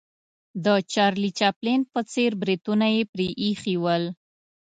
[0.65, 4.03] د چارلي چاپلین په څېر بریتونه یې پرې ایښې ول.